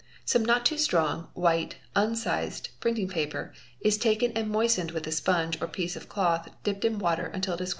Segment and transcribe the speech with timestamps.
[0.25, 5.61] Some not p# S= strong, white, unsized printing paper* is taken and moistened with sponge
[5.61, 7.69] or piece of cloth dipped in water until it is quite softened and